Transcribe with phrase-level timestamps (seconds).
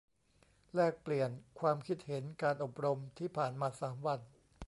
[0.75, 4.19] แลกเปลี่ยน ความคิดเห็นการอบรมที่ผ่านมาสามวัน